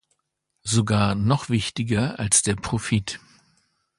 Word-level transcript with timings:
Sogar 0.63 1.13
noch 1.13 1.49
wichtiger 1.49 2.17
als 2.19 2.41
der 2.41 2.55
Profit. 2.55 3.19